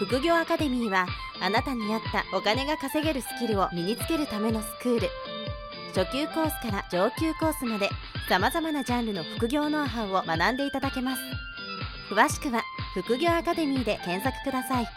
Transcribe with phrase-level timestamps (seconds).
[0.00, 1.06] 副業アカデミーは
[1.42, 5.08] あなたに合ったお金が稼げるスキルを身につけるためのスクール
[5.94, 7.90] 初級コースから上級コースまで
[8.26, 11.22] 様々なジャンルの副業ノウハウを学んでいただけます
[12.10, 12.62] 詳しくは
[12.94, 14.88] 副業アカデミーで検索ください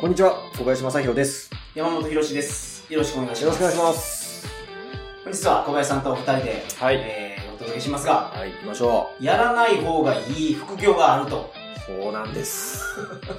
[0.00, 1.50] こんにちは、小林正宏です。
[1.74, 2.86] 山本博史です。
[2.90, 3.60] よろしくお願いします。
[3.62, 4.46] よろしくお願いします。
[5.24, 11.57] 本日は小林さんとお二人で、はいえー、お届けしますが、はい、行きましょやらない方がいい副業があると。
[11.94, 12.02] う。
[12.02, 12.82] そうなんです。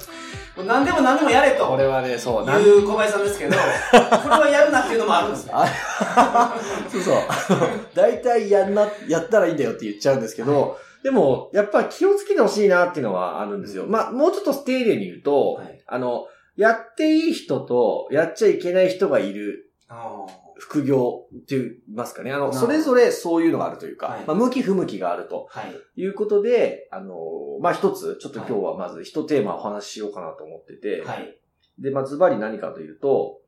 [0.56, 1.66] もう何でも何でもやれと。
[1.66, 5.52] これはね、そう、いう小林さんですけど、 これはやるなっていうのもあるんですね。
[5.54, 6.54] あ
[6.90, 7.16] そうそう。
[7.94, 13.86] 大体やんな、やったらいいんだよって言っちゃうんですけど、でも、やっぱ気をつけてほしいなっていうのはあるんですよ。
[13.86, 16.26] まあ、もうちょっと丁寧に言うと、はいあの、
[16.56, 20.26] やっていい人と、やっちゃいけない人がいるあ
[20.60, 22.30] 副業って言いますかね。
[22.30, 26.00] あの、それぞれそういうのがあるというか、はいまあ、向き不向きがあるとーはい。
[26.00, 27.14] いうことで、あの、
[27.62, 31.34] まあ、一つ、ちょっと今日はまず一テーマお話ししようかなと思ってて、はい。
[31.78, 33.40] で、まあ、ズバリ何かというと、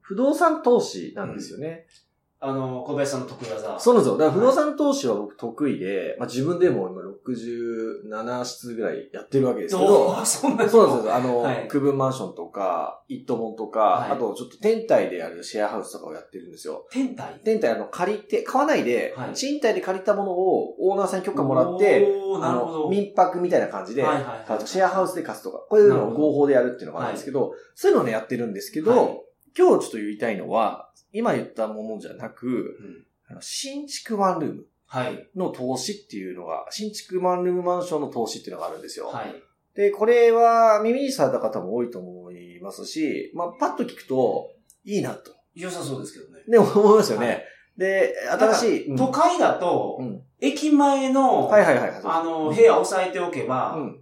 [0.00, 1.86] 不動産投資なんですよね。
[2.44, 3.78] あの、小林さんの得意技。
[3.78, 4.18] そうなんですよ。
[4.18, 11.14] だから不動産投資は僕得意で、まあ、自分でも今67室ぐらいやってるわけですけおど、ーそんなそうなんですよ。
[11.14, 16.86] あの、はい区分マンションとか、一棟門とか、はいあとちょっと天体でやるシェアハウスとかをやってるんですよ。
[16.90, 17.40] 天体？
[17.44, 22.78] 天体あの、借りて、買わないで、はい賃貸で借りたものをオーナーさんに許可もらって、おーなるほど。
[22.80, 29.18] あの、民泊みたいな感じで、シェアハウスで貸すとか、こういうのを合法でやるっていうのがあるんですけど、そういうのをね、やってるんですけど、はい
[29.56, 33.06] 今日ちょっと言いたいのは、今言ったものじゃなく、うん
[33.40, 35.26] 新築ワンルームはい。
[35.34, 39.06] の投資っていうのが、新築ワンルームマンションの投資っていうのがあるんですよ。
[39.06, 39.34] はい。
[39.74, 44.50] で、これは耳にされた方も多いと思いますし、まあ、パッと聞くと、
[44.84, 45.32] いいなと。
[45.54, 46.44] 良さそうですけどね。
[46.46, 47.26] ね、思いますよね。
[47.26, 47.44] はい
[47.74, 48.88] で、新しい。
[48.88, 52.00] うん都会だと、うん駅前の、はいはいはい。
[52.04, 54.00] あの、部屋を押さえておけば、うん。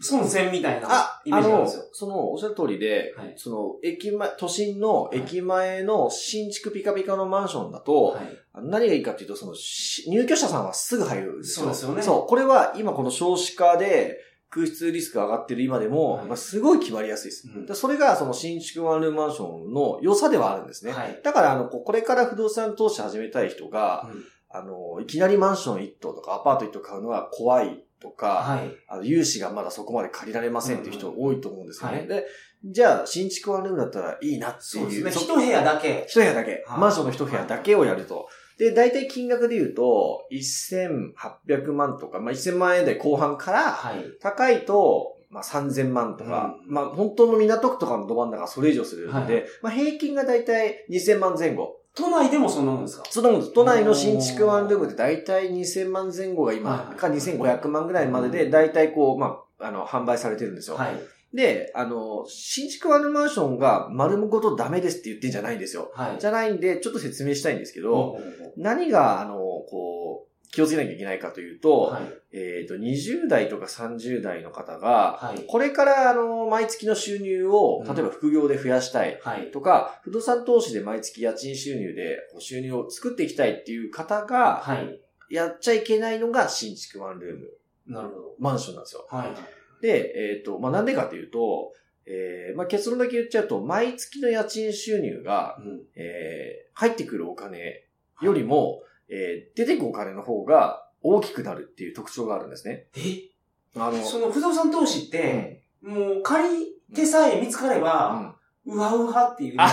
[0.00, 8.38] 損せんみたいなあ、イメージなんですよ。、その、おっしゃる通りで、はいその、駅前、都心の駅前の新築ピカピカのマンションだと、はい。
[8.62, 11.66] 何がいいかっていうと、その、し入居者さんはすぐ入るんですよ。
[11.66, 12.26] そうですよねそう。
[12.28, 14.18] これは今この少子化で
[14.50, 17.48] 空室リスクが上がってる今でも、はいまあ、すごい決まりやすいです。
[17.48, 20.92] うんでそれがその新築ワンルームマンションの良さではあるんですね。
[20.92, 21.20] はい。
[21.22, 28.70] だから、あの、ここれから不動産投資始めたい人が、うんあの、いきなりマンション1棟とかアパート1棟買うのは怖いとか、はい。
[28.86, 31.98] あの、融資がまだそこまで借りられませんっていう人多いと思うんですよね。
[31.98, 32.26] はいで、
[32.64, 34.62] じゃあ、新築ワンルームだったらいいなっていう。
[34.62, 35.10] そうですね。
[35.10, 36.04] そ一部屋だけ。
[36.08, 36.64] 一部屋だけ。
[36.66, 38.28] はいマンションの一部屋だけをやると。
[38.58, 44.04] で、大体金額で言うと、1800万とか、まあ、1000万円台後半から、はい。
[44.20, 51.77] 高いと、まあ、3000万とか、うんまあ、本当の港区とかのど真ん中はそれ以上するので、はいまあ、平均が大体2000万前後。
[51.98, 53.04] 都内でもそんなもんですか？
[53.10, 60.76] そのもんです都内の新築ワンルームで大体2000万前後が今、はいか2500万ぐらいまでで、大体こう、まあ、あの、販売されてるんですよ。
[60.76, 60.94] はい。
[61.36, 65.90] で、あの、新築ワンルームマンションが丸ごとダメですって言ってんじゃないんですよ。
[65.94, 66.16] はい。
[66.18, 68.16] じゃないんで、ちょっと説明したいんですけど、
[68.56, 72.02] 何が、あの、こう、気をつけなきゃいけないかというと、うはい。
[72.32, 75.44] えっ、と、20代とか30代の方が、はい。
[75.46, 79.50] これから、あの、毎月の収入を、うん例えば副業で増やしたいはい。
[79.50, 85.00] とか、不動産投資で毎月家賃収入で収入を作っていきたいっていう方が、はい。
[85.30, 87.50] やっちゃいけないのが新築ワンルーム
[87.86, 88.34] なるほど。
[88.38, 89.06] マンションなんですよ。
[89.10, 89.82] はい。
[89.82, 91.72] で、えっ、と、まあ、なんでかというと、
[92.06, 95.80] えー、まあ、結論だけ言っちゃうと、毎月の家賃収入が、うん。
[95.94, 97.84] えー、入ってくるお金
[98.22, 102.86] よりも、えー、出てくお金の方が大きくなるっていう特徴があるんですね。
[102.96, 103.28] え？
[103.76, 108.34] あの、その不動産投資って、もう借り手さえ見つかれうんば、
[108.66, 109.52] うわうわっていう。
[109.52, 109.72] みんな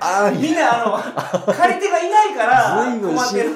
[0.00, 3.50] あの、借り手がいないから困ってる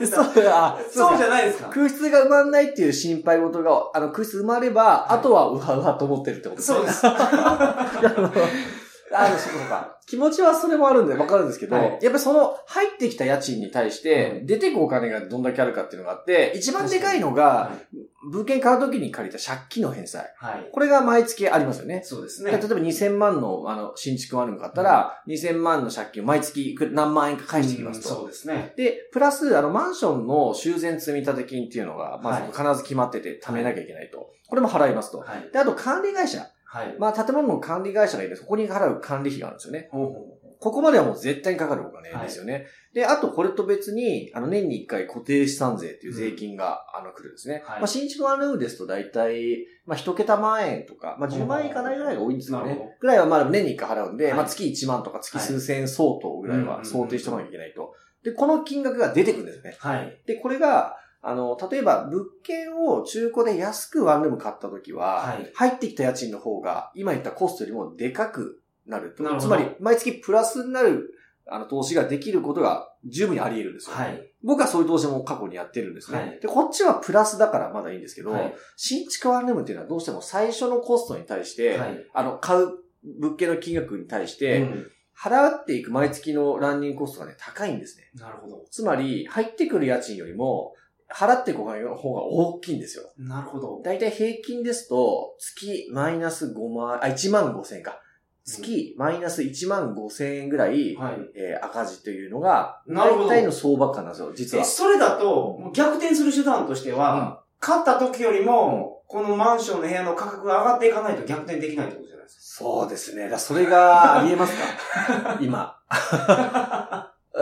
[0.06, 1.68] そう、あ、そうじゃゃないですか。
[1.68, 6.78] 空室が埋まんないっていう心配事が、あの、空室埋まれば、はいあとはうわうわと思ってるってことですね。
[6.78, 7.06] そうです。
[9.12, 9.98] あの、そうか。
[10.06, 20.34] 気持ちはそれもあるんでわかるんですけど、はいやっぱりその入ってきた家賃に対してう出てくお金がどんだけあるかっていうのがあって、一番でかいのはが、い物件買うときに借りた借金の返済。
[20.36, 20.68] はい。
[20.70, 22.02] これが毎月ありますよね。
[22.04, 22.50] そうですね。
[22.50, 28.08] 例えば2000万のあの新築ワンルーム買ったら、2000万の借金を毎月何万円か返してきますと。
[28.08, 28.74] うんそうですね。
[28.76, 34.30] で、プラス、あの、マンションの修繕積立金っていうのが、まずはい必ず決まってて、貯めなきゃいけないと。
[34.48, 35.20] これも払いますと。
[35.20, 35.50] はい。
[35.52, 36.46] で、あと管理会社。
[36.72, 36.96] はい。
[37.00, 39.88] まあ、建物の管理会社がいて、そこに払う管理費があるんですよね。
[39.90, 42.66] ほうほここまではもう絶対にかかるお金ですよね。
[42.94, 47.62] で、あとこれと別に、あの、年に1回固定資産税っていう税金が、あの、来るんですね。
[47.64, 52.78] はいまあ、新築ワンルームですと大体、まあ、一桁万円とか、まあ、10万円いかないぐらいが多いんですよね。
[53.00, 57.94] ぐらいはまあ、年に1回払うんで、はいまあ、月1万とか月数千円相当ぐらいはいは想定しておかなきゃいけないと。
[58.22, 59.76] で、この金額が出てくるんですよね。
[59.82, 59.86] う。
[59.86, 60.20] はい。
[60.26, 69.24] で、これが、あの、例えば物件を中古で安くワンルーム買ったときは、はい入ってきた家賃の方が、今言ったコストよりもでかくなると。
[69.38, 71.14] つまり、毎月プラスになる、
[71.46, 73.96] あの、投資ができることが十分にあり得るんですよ。
[73.96, 74.30] はい。
[74.42, 76.18] 僕はそういう投資も過去にやってるんですね。
[76.18, 82.78] はいで、こっちはプラスだからまだいいんですけど、はい新築ワンルームっていうのはどうしても最初のコストに対して、はいあの、買う
[83.20, 84.90] 物件の金額に対して、うん
[85.22, 88.04] 払っていく毎月のランニングコストがね、高いんですね。
[88.14, 88.64] なるほど。
[88.70, 90.72] つまり、入ってくる家賃よりも、
[91.14, 93.04] 払っていくお金の方が大きいんですよ。
[93.18, 93.80] なるほど。
[93.84, 98.00] だいたい平均ですと、月マイナス5万、あ、1万5千円か。
[98.44, 101.16] 月マイナス1万5千円ぐらい、はい。
[101.36, 104.64] えー赤字というのが、大体の相場感なんですよ、実え、は。
[104.64, 113.28] それだと、逆転する手段としては、買った時よりも、このマンションの部屋の価格が上がっていかないと逆転できないってことじゃないですそうですね。
[113.28, 115.38] だそれがありえますか？
[115.42, 115.76] 今。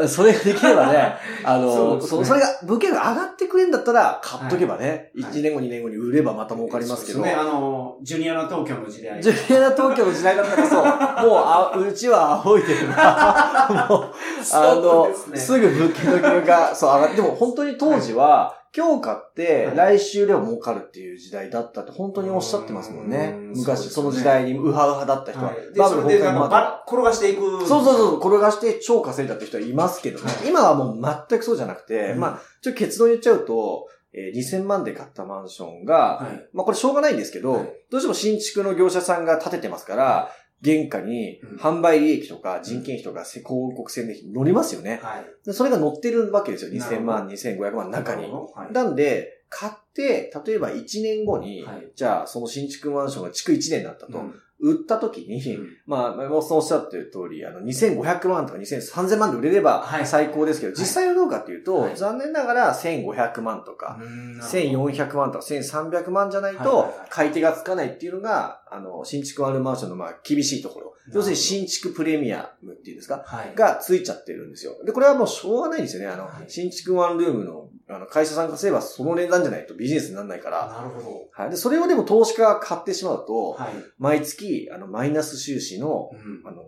[0.07, 2.29] それができればね、 あの、そね。
[2.35, 5.33] れが、物件が上がってくれんだったら、買っとけばね、はい。
[5.33, 9.23] 1年後、2年後に売ればまた儲かりますけど、そうですね、あの、ジュニアの東京の時代。
[9.23, 13.67] ジュニアな東京の時代だからこそ、もう、あ、うちは仰いでるな。
[13.89, 14.05] もう、
[14.53, 15.39] あの、ですね。
[15.39, 23.41] すぐ物件の金額が、そう、上がって、でも本当に当時は、今日買っては、い来週でも儲かるっていう時代だったって本当におっしゃってますもんねう。
[23.41, 25.73] ん昔、その時代にウハウハだった人ははい。
[25.73, 26.51] で、バブル崩壊まで。
[26.51, 27.67] ば転がしていく。
[27.67, 30.31] そうそうそう、転がして超稼いだって人はいますけどね。
[30.47, 36.49] 今はもう全くそうじゃなくて、うんまあ、ちょっと結論言っちゃうと、えー2000万で買ったマンションが、はい。
[36.53, 40.31] まあこれしょうがないんですけど、はいどうしても新築の業者さんが建ててますから、
[40.65, 45.01] 原価にうん販売利益とか人件費とかせ広告宣伝費乗りますよね。
[45.03, 45.27] はい。
[45.45, 46.71] でそれが乗ってるわけですよ。
[46.73, 48.73] なるほど2000万、2500万の中にはい。
[48.73, 51.89] なんで、買って、例えば1年後に、はい。
[51.95, 54.35] じゃあその新築マンションが築1年だったと、うん。
[54.61, 55.77] 売った時に、うん。
[55.87, 60.07] まあ、山本さんおっしゃってる通り、あの、2500万とか2000、3000万で売れればはい。
[60.07, 61.97] 最高ですけど、実際はどうかっていうと、はい。
[61.97, 70.95] 残念ながら1500万とか、うん1400万とか1300万じゃないとはいはいはい、買い手がつかないっていうのが、あの、新築ワンルームマンションのまあ厳しいところ。
[71.15, 73.23] 要するに新築プレミアムっていうんですか？
[73.25, 73.55] はい。
[73.55, 74.75] がついちゃってるんですよ。
[74.85, 76.09] で、これはもうしょうがないんですよね。
[76.09, 76.45] あの、はい。
[76.49, 80.69] 新築ワンルームの、あの、会社さんがすればその値段じゃないとビジネスにならないから。
[80.69, 81.29] なるほど。
[81.33, 81.51] はい。
[81.51, 83.69] で、それをでも投資家が買ってしまうと、はい。
[83.99, 86.63] 毎月、あの、マイナス収支の、うんあの、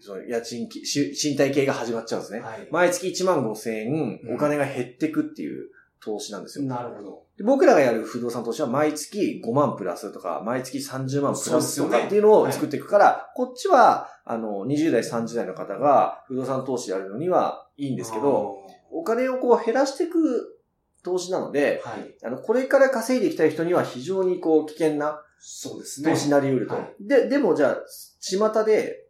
[0.00, 2.40] その家賃賃貸系が始まっちゃうんですね。
[2.40, 2.68] はい。
[2.70, 5.68] 毎月1万5千円う、んお金が減ってくっていう
[6.00, 6.64] 投資なんですよ。
[6.66, 7.22] なるほど。
[7.36, 20.60] で僕らがやる不動産投資は毎月5万プラスとか、毎月30万プラスとかっていうのを作っていくから、こっちは、あの、20代、30代の方が不動産投資やるのにはいいんですけど、お金をこう減らしていく
[21.02, 22.14] 投資なので、はい。
[22.24, 26.10] あの、これから稼いでいきたい人には非常にこう危険なそうですね。
[26.10, 26.74] 投資になり得ると。
[26.74, 27.76] はいで、でもじゃあ、
[28.20, 29.06] 巷で、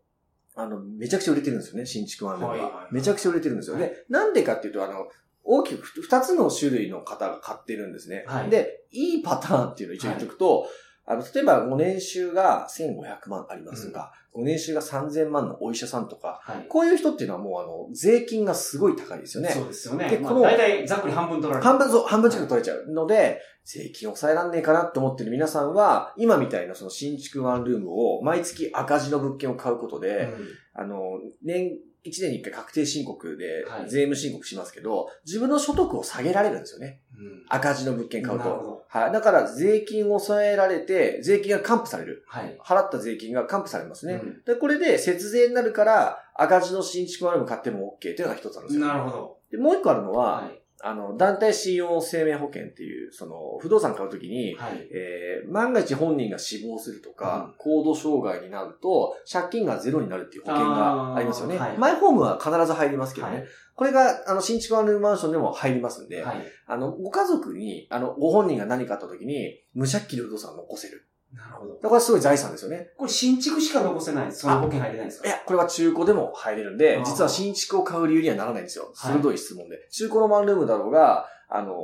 [0.54, 3.76] あの、めちゃくちゃ売れてるんですよね、新築ワンルームがはめちゃくちゃ売れてるんですよ。
[3.76, 5.08] はいで、なんでかっていうと、あの、
[5.44, 8.24] 大きくふ二つの種類の方が買ってるんですね。
[8.26, 10.68] はいで、いいパターンっていうのを一応言っとくと、
[11.06, 16.66] あの、例えば5年収が1500万ありますとか、5年収が3000万のお医者さんとか、はい。
[16.68, 19.50] こういう人っていうのはもうあの、税金がすごい高いですよね。
[19.50, 20.04] そうですよね。
[20.04, 21.64] まあでこの大体ざっくり半分取られる。
[21.64, 30.48] 半分、そう、半分近く取れちゃうので、税金抑えらんねえかなって思ってる皆さんは、今みたいなその新築ワンルームを毎月赤字の物件を買うことで、うん
[30.78, 37.00] あの、年、1年に1回確定申告ではい税務申告しますけど、自分の所得を下げられるんですよね。
[37.18, 38.84] うん赤字の物件買うと。
[38.88, 39.12] はい。
[39.12, 42.24] だから税金を抑えられて、税金が還付される。
[42.26, 42.58] はい。
[42.60, 44.14] 払った税金が還付されますね。
[44.14, 48.86] うんで、これで節税になるから、赤字の新築ワンルーム買っても OK っていうのが一つあるんですよ。
[48.86, 49.36] なるほど。
[49.50, 50.60] で、もう一個あるのは、はい。
[50.82, 54.88] あの、団体信用生命保険っていう、その、不動産買うときに、はい。
[54.92, 61.58] えー、万が一本人が死亡するとか、高度障害になると、借金がゼロになるっていう保険がありますよね。
[61.58, 63.36] はいマイホームは必ず入りますけどね。
[63.36, 66.36] はいこれが、あの、新築ワンルームマンションでも入りますんで、はい。
[66.66, 71.06] あの、ご家族に、あの、ご本人が何かあったときに、無借金の不動産を残せる。
[71.32, 71.78] なるほど。
[71.82, 72.90] だからすごい財産ですよね。
[72.96, 74.32] これ新築しか残せない。
[74.32, 75.28] その保険入れないんですか？
[75.28, 78.92] いや、これは中古でも入れるんで実は新築を買う理由にはならないんですよ。
[78.94, 79.86] はい鋭い質問で。
[79.90, 81.74] 中古のワンルームだろうが、あの、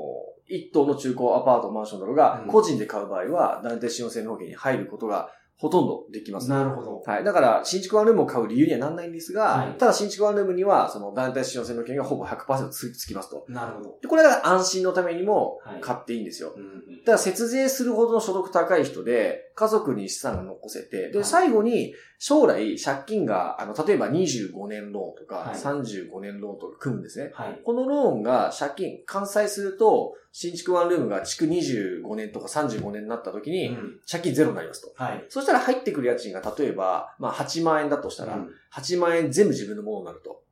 [0.49, 5.31] 一棟の中古アパート、マンションだろうが、うん個人で買う場合は、団体信用生命保険に入ることが
[5.62, 6.50] ほとんどできます。
[6.50, 7.02] なるほど。
[7.07, 7.25] はい。
[7.25, 13.45] だから、新築ワンルームを買う理由にはなんないんですが、はいただ新築ワンルームには、その団体使用性の権がほぼ100%つつきますと。
[13.49, 13.99] なるほど。
[14.02, 16.52] で、これは安心のためにもはい買っていいんですよ。
[16.57, 27.31] うんうんただ節税するほどの所得高い人で、家族に資産が残せて、で、はい最後に将来借金が、あの、例えば25年ローンとか、はい35年ローンとか組むんですね。
[27.35, 27.61] はい。
[27.64, 34.93] このローンが借金、完済すると、新築ワンルームが築25年とか35年になった時に、うん借金ゼロになりますと。
[34.97, 35.25] はい。
[35.29, 40.43] そしたら入ってくる家賃が例えば、まあ8万円だとしたら、うん8万円全部自分のものになると。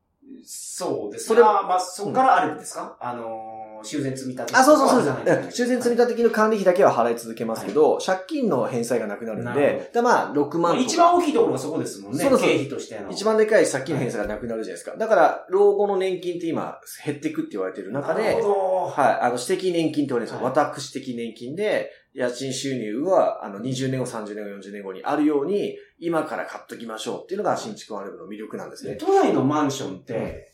[0.44, 1.26] そうです。
[1.26, 4.56] それそれは、まあ、そこからあれですか、あのー、修繕積み立て。
[4.56, 12.18] あ、そうそうそうですね修繕積立金の管理費だけは払い続けますけど、借金の返済がなくなるんで、でまあ6万一番大きいところがそこですもんね。
[12.18, 13.10] そうそう経費としての。
[13.10, 14.96] 一番でかい借金の返済がなくなるじゃないですか。
[14.96, 18.48] だから、老後の年金って今減っていくって言われてる中で、なるほ
[18.86, 20.44] はい、あの、私的年金って言われるんですよ。
[20.44, 28.90] はい私的年金で、家賃収入は、あの、20年後、30年後、40年後にあるように、今から買っときましょうっていうのが新築ワンルームの魅力なんですど。
[28.90, 28.96] ね。
[28.96, 30.52] 都内のマンションって、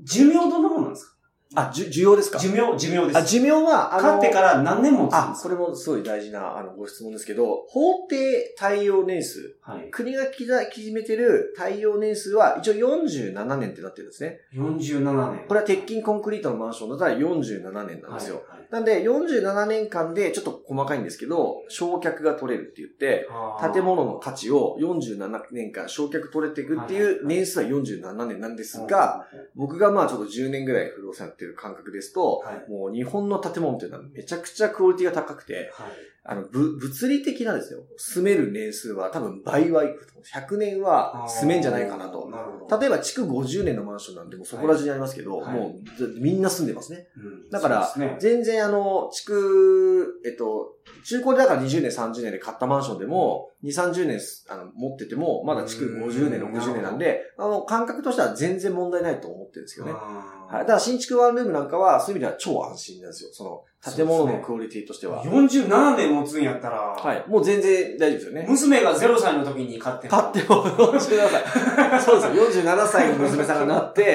[0.00, 1.15] 寿命どんなもんなんですか？
[1.54, 2.38] あ、じゅ、需要ですか？
[2.38, 3.18] 寿命、寿命です。
[3.18, 9.56] あ、寿命は、あの、買ってから何年もあこれもすごい大事な、あの、ご質問ですけど、法定対応年数。
[9.60, 9.88] はい。
[9.90, 14.40] 国が決めてる対応年数は、一応47年ってなってるんですね。
[14.54, 15.44] 47年。
[15.46, 18.42] これは鉄筋コンクリートのマンションだったら47年なんですよ。
[18.48, 18.66] はい。
[18.70, 32.70] なんで、47年間で、ちょっと細かいんですけど、焼却が取れるって言って、はい建物の価値を47年間焼却取れていくっていう年数は47年なんですが、、僕がまあちょっと10年ぐらい不動産やってる感覚ですと、はい。
[32.70, 35.90] もう日本の建物っていうのはめちゃくちゃクオリティが高くて、はい。
[36.28, 40.24] あの、ぶ、物理的なですよ、住める年数は多分倍はいくと思う。
[40.24, 42.28] 100年は住めんじゃないかなと。
[42.28, 42.78] な。
[42.78, 47.06] 例えば、築50年のマンションなんてもうそこら中にありますけど、はいもうずみんな住んでますね。
[47.16, 59.92] うんだから全然あの、築、えっと、中古でだから20年、30年で買ったマンションでも、2、30年あの持ってても、まだ築50年、うん60年なんで、あの、感覚としては全然問題ないと思ってるんですけどね。
[59.92, 60.58] はい。
[60.60, 63.30] だから新築ワンルームなんかは、そういう意味では超安心なんですよ。
[63.32, 63.62] その、
[63.94, 65.22] 建物のクオリティとしては。
[65.24, 67.24] 47年持つんやったら、はい。
[67.28, 68.46] もう全然大丈夫ですよね。
[68.48, 72.00] 娘が0歳の時に買っても買っても47歳。
[72.02, 72.64] そうですよ。
[72.64, 74.08] 47歳の娘さんがなって、は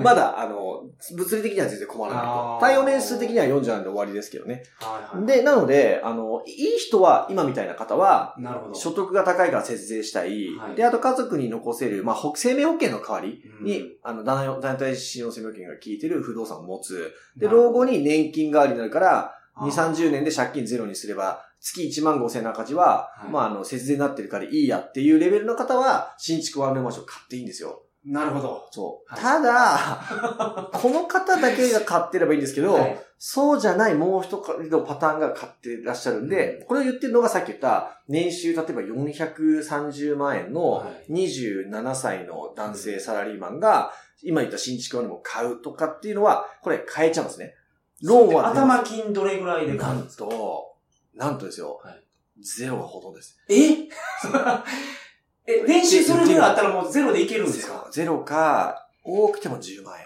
[0.00, 0.84] いまだ、あの、
[1.16, 2.58] 物理的には全然困らないと。
[2.60, 4.62] 対応年数的には40なんで終わりですけどね。
[4.80, 5.26] はいはい。
[5.26, 8.74] で、なので、あの、いい人は、今みたいな方は、なるほど。
[8.74, 10.56] 所得が高いから節税したい。
[10.56, 17.12] はいで、あと家族に残せる、まあ、ほ生命保険の代わりに、うんあの、団団体使用生命保険が効いてる不動産を持つ。
[17.36, 27.82] で、老後に年金代わりになるから、2、あー30年で借金ゼロにすれば、月1万5千の赤字は、はいまあ、あの、節税になってるからいいやっていうレベルの方は、新築ワンルームマンション買っていいんですよ。
[28.04, 28.68] なるほど。
[28.72, 29.14] そう。
[29.14, 43.92] はいただ、 この方だけが買ってればいいんですけど、はいそうじゃないもう一人のパターンが買ってらっしゃるんで、これを言ってるのがさっき言った、年収例えば430万円のはい27歳の男性サラリーマンが、
[44.24, 47.54] 今言った新築ワンルームを買うとかっていうのは、これ変えちゃうんですね。
[48.02, 50.74] ローンは頭金どれぐらいで買なんうんですかと、
[51.14, 51.98] なんとですよ、はい
[52.44, 53.38] ゼロがほとんどです。
[53.48, 53.54] え？
[55.46, 57.88] え、年収それぐらいあったらもうゼロでいけるんですか？
[57.92, 60.04] ゼロか、多くても10万円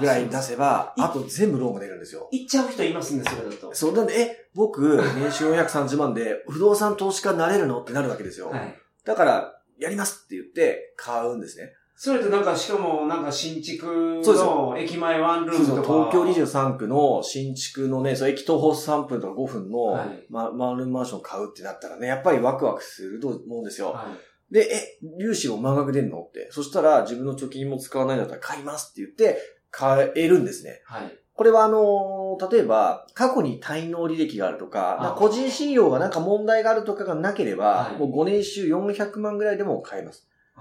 [0.00, 2.28] ぐらい出せば、ああと全部ローンが出るんですよ。
[2.32, 3.74] 行っちゃう人いますね、それだと。
[3.74, 7.80] そう、なんで、え、僕、年収430万で不動産投資家になれるの？
[7.80, 8.50] ってなるわけですよ。
[8.50, 8.74] はい。
[9.04, 11.72] だから、やりますって言って買うんですね。
[11.98, 16.10] それとなんか、しかも、なんか新築の駅前ワンルームとか。
[16.10, 23.92] 東京23区の新築のね、そう駅徒歩3分とか5分の、はいま、マンルームマンション買うってなったらね、やっぱりワクワクすると思うんですよ。
[23.92, 24.08] は
[24.50, 24.52] い。
[24.52, 26.20] で、え、融資を満額出んの？
[26.20, 26.48] って。
[26.52, 30.82] そしたら自分の貯金も使わないんだったら買いますって言って、買えるんですね。
[30.84, 31.18] はい。
[31.32, 40.28] これはあのー例えば、過去に滞納履歴があるとか、個人信用がなんか問題があるとかがなければ、はいもう5年収400万ぐらいでも買えます。
[40.54, 40.60] あ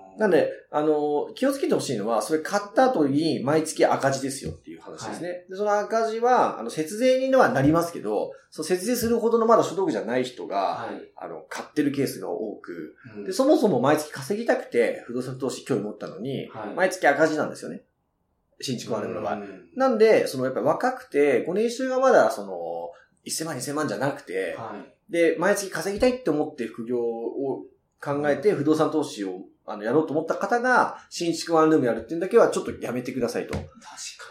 [0.00, 5.44] ーなんで、あのー気をつけてほしいのは、それ買った後に毎月赤字ですよっていう話ですね。
[5.48, 11.10] でその赤字は、あの、節税にはなりますけど、その節税するほどのまだ所得じゃない人が、はい。
[11.16, 17.82] あの、買ってるケースが多く、うんで、そもそも毎月稼ぎたくて不動産投資興味持ったのに、はい毎月赤字なんですよね。
[18.60, 19.34] 新築ワンルームの場合。
[19.34, 22.90] うんなんで、そのやっぱり若くて、ご年収がまだその、
[23.26, 25.12] 1000万2000万じゃなくて、はい。
[25.12, 27.64] で、毎月稼ぎたいって思って副業を
[28.00, 33.54] 考えて不動産投資をあのやろうと思った方が、新築ワンルームやるっていうだけはちょっとやめてくださいと。
[33.54, 33.68] 確か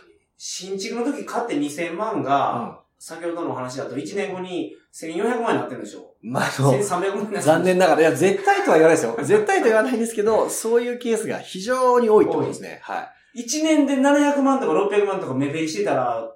[0.07, 0.13] に。
[0.37, 9.17] 新築の時買って2000万が、先ほどのお話だと1年後に1400万になってるんでしょまあ、あの、1300万にな残念ながら、いや、絶対とは言わないですよ。
[9.21, 12.79] 絶対とは言わないんですけど、そういうケースが非常に多いと思いますね。
[12.81, 13.43] はい。
[13.43, 16.31] 1年で700万とか600万とか目減りしてたら、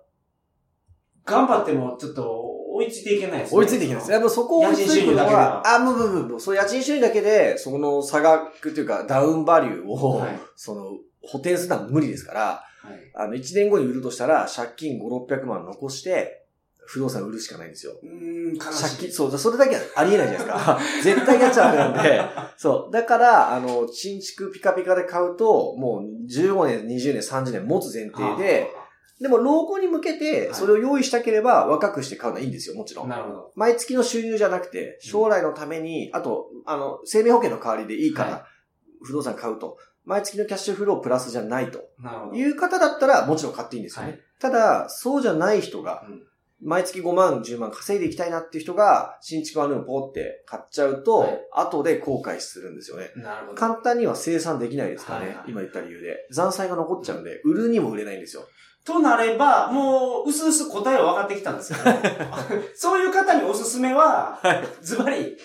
[1.27, 3.57] 頑張ってもちょっと追いついていけないですね。
[3.59, 4.11] 追いついていけないです。
[4.11, 13.11] やっぱそこを追いついていくの家賃収入だけでは、はあ、もう、もう、もうもう、そう、家賃収入だけで、その差額というか、ダウンバリューを、はいその、補填するのは無理ですから、はい。
[13.15, 16.43] あの、1年後に売るとしたら、借金5、600万残して、
[16.85, 17.93] 不動産売るしかないんですよ。
[18.01, 18.97] うーん、悲借しい。
[18.99, 20.79] 金、そう、それだけはありえないじゃないですか。
[21.03, 22.21] 絶対やっちゃダメなんで。
[22.55, 22.93] そう。
[22.93, 28.71] だから、あの、新築ピカピカで買うと、もう15年、20年、30年持つ前提で、
[29.19, 33.09] でも老後に向けて、それを用意したければ若くして買うのはいいんですよ、もちろん。
[33.09, 33.51] なるほど。
[33.55, 38.45] 毎月の収入じゃなくて、将来のために、あと、あの、生命保険の代わりでいいから、は
[39.03, 39.77] 不動産買うと。
[40.05, 42.35] 毎月のキャッシュフロープラスじゃないとなるほど。
[42.37, 44.11] いう方だったら、もちろん買っていいんですよね。
[44.11, 46.23] はいただ、そうじゃない人が、うん
[46.59, 53.11] 毎月5万、10万稼いでいきたいなっていう人が、新築ワンルームポーって買っちゃうと、はい後で後悔するんですよね。
[53.15, 53.57] なるほど。
[53.57, 56.27] 簡単には生産できないですからね、はいはい今言った理由で。
[56.31, 58.41] 残債が残っちゃうんで、売るにも売れないんですよ。
[58.87, 61.95] となれば、もう、うすうす答えは分かってきたんですけど、
[62.75, 64.39] そういう方におすすめは、
[64.81, 65.37] ズバリ、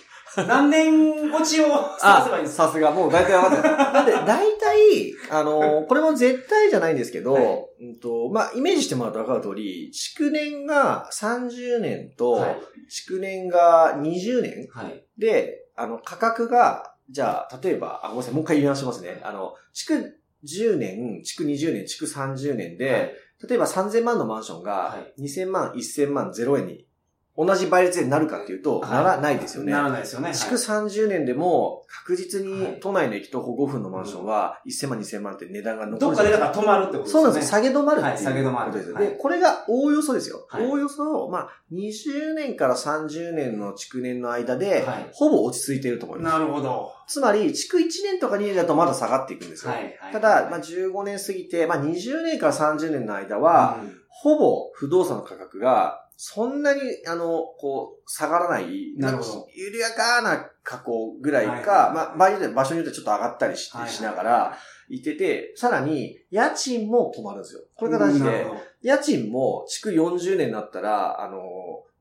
[0.49, 1.67] 何年落ちを
[1.99, 2.67] 探せばいいんですか？
[2.69, 3.77] さすが、もう大体分かってる。
[3.77, 12.57] なんで、大体、あの、これも絶対じゃないんですけど、はいうんと、まあ、イメージしてもらうと分かる通り、築年が30年と、はい。
[12.89, 15.05] 築年が20年はい。
[15.19, 19.21] で、あの、価格が、じゃあ、例えば、あ、ごめんなさい、もう一回言い直しますね。
[19.25, 23.13] あの、築10年、築20年、築30年で、はい
[23.49, 26.87] 例えば3000万のマンションがは、2000万、1000万、0円に、
[27.35, 29.73] 同じ倍率でなるかっていうと、はいならないですよね。
[29.73, 30.35] ならないですよね。
[30.35, 37.21] 築30年でも、確実はいに都内の駅徒歩5分のマンションは、1000万、2000万って値段が残るどっかでだから止まるってことですよね。
[37.21, 37.51] そうなんですよ。
[37.51, 38.93] 下げ止まるっていうはい下げ止まることです。
[38.93, 40.47] はいで、これがおおよそですよ。
[40.49, 46.39] はいおおよそ、まあ、20年から30年の築年の間で、はいほぼ落ち着いていると思います。
[46.39, 46.93] なるほど。
[47.07, 49.73] つまり、築1年とか2年だとまだ下がっていくんですよ。
[50.13, 58.95] ただ、まあ、15年過ぎて、まあ、20年から30年の間は、うんほぼ不動産の価格が、そんなに、あの、こう、下がらない。
[58.97, 67.63] なるほど緩やかな加工ぐらいか、はいはいまあ、場合によっては場所によってちょっと上がったりし,、しながら、いてて、さらに、家賃も止まるんですよ。
[67.75, 68.47] これが大事で
[68.83, 71.41] 家賃も、築40年になったら、あの、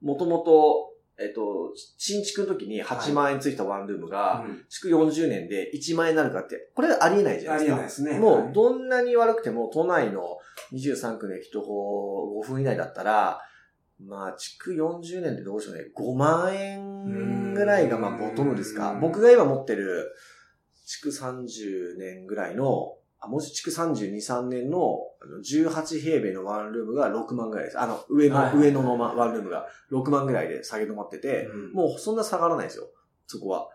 [0.03, 7.65] もともと、えっと、新築の時に8万円ついたワンルームが、うん築40年で1万円になるかって、これありえないじゃないですか。
[7.65, 10.37] ありえないですねもう、どんなに悪くても、都内の
[10.73, 13.41] 23区の駅徒歩5分以内だったら、
[14.07, 15.85] まあ、築40年でどうでしょうね。
[15.95, 18.97] 5万円ぐらいが、まあ、ボトムですかう。
[18.97, 20.11] ん僕が今持ってる、
[20.85, 27.79] 築30年ぐらいの、あ、もし築32、3年のあの18平米のワンルームが6万ぐらいです。
[27.79, 32.89] あの、上の、はいはい上ののまワンルームが6万ぐらいで下げ止まってて、うんもうそんな下がらないですよ。
[33.27, 33.69] そこは。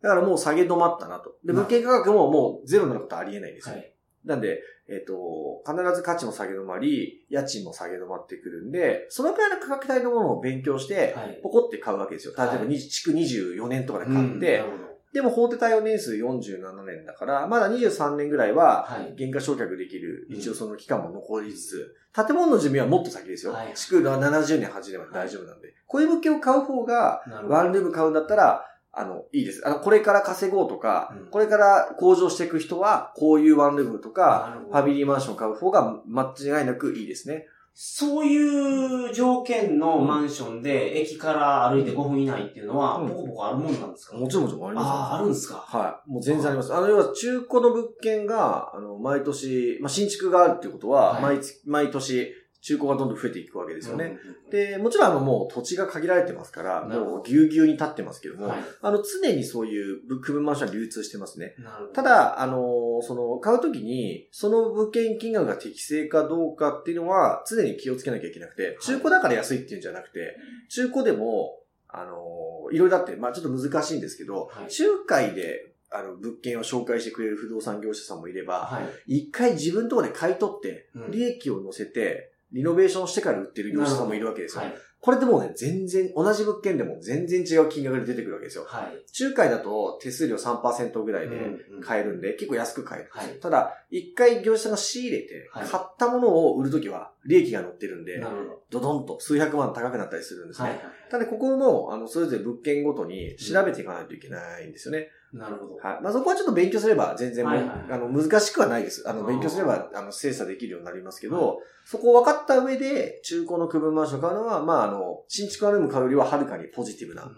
[0.00, 1.36] だからもう下げ止まったなと。
[1.44, 3.74] で、な物件価格ももうゼロになることはありえないんですよ。
[3.74, 3.91] はい。
[4.24, 12.34] なんで、えっ、と、必ず価値も下げ止まり、家賃も下げ止まってくるんで、そのくらいの価格帯のものを勉強してはい、ポコって買うわけですよ。
[12.36, 19.14] 例えば、はいに築24年とかで買うんって、なるほどでも法定対応年数47年だから、まだ23年ぐらいは、はい。
[19.14, 23.74] 減価償却できる、うん一応その期間も残りつつ、建物の寿命はもっと先ですよはい。
[23.74, 25.74] 築は70年、80年まで大丈夫なんで。
[25.86, 29.62] こういう物件を買う方が、ワンルーム買うんだったら、あの、いいです。
[29.66, 37.46] あの、これから稼ごうとか、うんこれから向上していく人は、こういうワンルームとかファミリーマンション買う方が間違いなくいいですね。
[37.74, 44.16] そういう条件のマンションで、駅から歩いて5分以内っていうのは、うんポコポコあるもんなんですか？
[44.18, 45.54] もちろんもちろんありますよああ、あるんですか？
[45.56, 46.10] はい。
[46.10, 46.74] もう全然あります。
[46.74, 52.30] あの、要は中古の物件が、あの、毎年、まあ、新築があるっていうことは、はい毎月、毎年、
[52.62, 54.18] 中古がどんどん増えていくわけですよね。
[54.24, 58.58] うんで、もちろんあの、もう土地が限られてますから、もうぎゅうぎゅうに立ってますけども、はい。
[58.82, 61.54] あの、常にそういうブック分マンションは流通してますね。
[61.94, 70.36] ただ、あの、その、買うときに、その物件金額が適正かどうかっていうのは、常に気をつけなきゃいけなくて、中古だから安いっていうんじゃなくて、
[70.68, 79.18] 中古でも、あの、いろいろあって、まあちょっと難しいんですけど、はい仲介で、あの、物件を紹介してくれる不動産業者さんもいれば、はい。
[79.18, 84.62] 一回自分のところで買い取って、うん利益を乗せて、リノベーションしてから売ってる業者さんもいるわけですよ。
[84.62, 84.74] はい。
[85.02, 88.64] これでもうね、全然、同じ物件でも全然違う金額で出てくるわけですよ。
[88.68, 89.04] はい。
[89.20, 93.08] 仲介だと手数料3%ぐらいでうんうん買えるんで、結構安く買える。
[93.10, 98.62] はいただ、一回業者さんが仕入れて、はい買ったものを売るときは利益が乗ってるんで、なるほど。
[98.70, 100.68] ドドンと数百万高くなったりするんですね。
[100.68, 100.80] はい。
[101.10, 105.08] ただ、ここも、あの、それぞれ物件ごとに調べていかないといけないんですよね。
[105.32, 105.76] なるほど。
[105.76, 106.02] はい。
[106.02, 109.08] まあ、そこはちょっと勉強すれば全然もう、はいはいあの、難しくはないです。
[109.08, 117.30] あの、勉強すれば、あの、精査できるようになりますけど、そこを分かった上で、中古の区分マンションを買うのは、まあ、あの、新築ワンルーム買うよりははるかにポジティブな。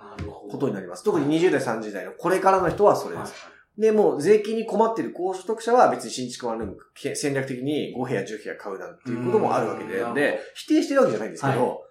[0.50, 1.04] ことになります。
[1.04, 3.54] 特に20代、30代のこれからの人はそれはいです。
[3.78, 11.82] で、もう税金に困っている高所得者は別に新築ワンルームけ戦略的に5部屋、10部屋買うなんていうこともあるわけで、うんで、否定してるわけじゃないんですけど、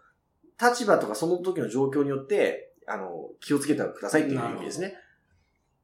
[0.62, 4.96] 立場とかその時の状況によって、あの、気をつけてくださいっていう意味ですね。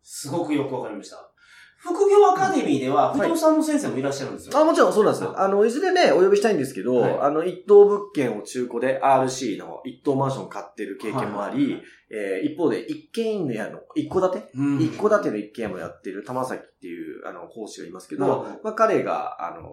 [0.02, 1.30] すごくよくわかりました。
[1.78, 4.58] 副業アカデミーでは、不動産の先生もいらっしゃるんですよ。
[4.58, 5.32] あ、もちろんそうなんですは。
[5.32, 14.52] いあの、いずれね、お呼びしたいんですけど、はいあの、一棟物件を中古で RC の一棟マンション買ってる経験もあり、はいはいはいえー一方で一軒家の、一戸建て？
[14.56, 14.82] うん。
[14.82, 19.70] 一戸建ての一軒家もやってる玉崎っていう、あの、講師がいますけどまあ、彼が、あの、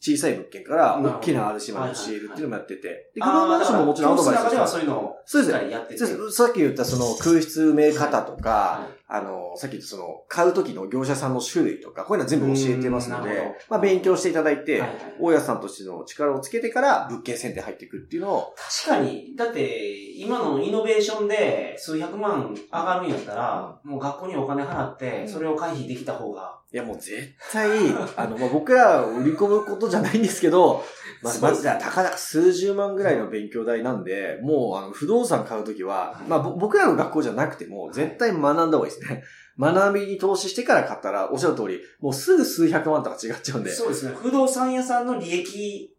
[0.00, 5.52] 小さい物件から大きな RC まで教えるっていうのもやってて、で、不動あーマンションももちろんアドバイス教室の中ではしそういうのをそうです。
[5.52, 5.98] しっかりやってて。
[5.98, 6.32] そうです。
[6.32, 8.98] さっき言ったその空室埋め方とか、はい。
[9.10, 14.82] あの、さっき言ったその、買う時の業者さんの種類とか、こういうのは全部教えてますのでまあ勉強していただいて、
[15.18, 27.68] 大家さんとしての力をつけてから物件選定入っていくっていうのを、確かに、だって、今のイノベーションで数百万上がるんやったら、もう学校にお金払って、それを回避できた方が、いやもう絶対、
[28.16, 30.84] あの、まあ、僕らを売り込むことじゃないんですけど、
[31.22, 39.24] まあ、まずはたかだか数十万ぐらいの勉強代なんで、もうあの、不動産買うときは、まあ、ぼ僕らの学校じゃなくても、絶対学んだ方がいいですね。
[39.58, 43.72] 学びに投資してから買ったら、おっしゃる通り、もうすぐ数百万とか違っちゃうんで。
[43.72, 44.14] そうですね。
[44.14, 45.94] 不動産屋さんの利益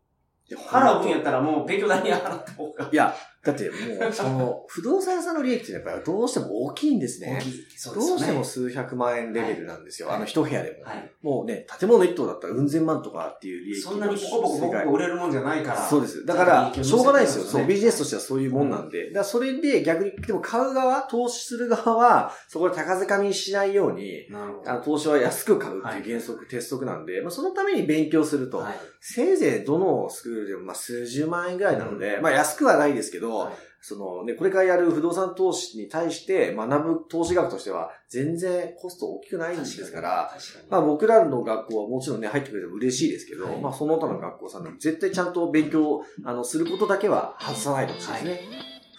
[0.56, 2.90] 払う分やったらもう勉強代に払った方が。
[2.92, 7.41] いや、だってもう、その、不動産屋さんの利益ってやっぱりどうしても大きいんですね大。
[7.41, 7.65] きい。
[7.78, 8.10] そうですよね。
[8.10, 10.10] どうしても数百万円レベルなんですよ。
[10.10, 10.84] はいあの一部屋でも。
[10.84, 11.12] はい。
[11.21, 15.88] もうね、建物一棟だったらうん千万とかっていう利益そんなにポコポコポコ売れるもんじゃないから。
[15.88, 16.25] そうです。
[16.25, 17.45] だから、しょうがないですよ。
[17.45, 19.08] そう、ビジネスとししてはそういうもんなんで。
[19.08, 24.28] だからそれで逆に、でも買う側、投資する側は、そこで高掴みにしないように。
[24.65, 28.75] あの、投資は安く買うっていう原則、鉄則なんで、まあそのために勉強すると、はい。
[28.99, 40.32] せいぜいどのスクールでもまあ数十万円ぐらいなので、まあ安くはないですけど、はいそのね、これからやる不動産投資に対して学ぶ投資額としては全然コスト大きくないんですから。
[40.70, 48.32] まあ僕らの学校はもちろんね、入ってくれても嬉しいですけど、はいまあその他の学校さんでも絶対ちゃんと勉強、あの、することだけは外さないでほしいですね。
[48.32, 48.39] はい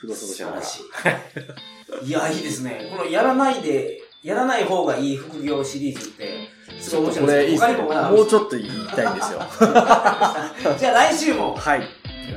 [0.01, 0.63] 不動産投資だから。
[0.63, 2.09] 素晴らしい。
[2.09, 2.89] いや、いいですね。
[2.91, 6.49] このやらないで、やらない方がいい副業シリーズって、
[6.81, 7.75] すごい面白いこれいいですね。
[7.77, 9.41] もうちょっと言いたいんですよ。
[10.79, 11.83] じゃあ来週も、はい。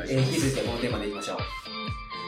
[0.06, 1.62] えー引き続いてこのテーマでいきましょう。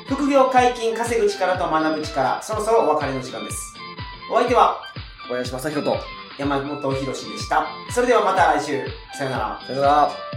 [0.08, 3.74] 副業解禁、稼ぐ力と学ぶ力、そろそろお別れの時間です。
[4.32, 4.80] お相手は
[5.28, 5.98] 小林正宏と、
[6.38, 7.66] 山本博史でした。
[7.90, 8.86] それではまた来週。
[9.18, 9.62] さよなら。
[9.66, 10.35] さよなら。